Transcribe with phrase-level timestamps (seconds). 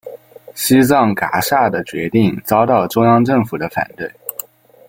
[0.55, 4.11] 西藏噶厦的决定遭到中央政府的反对。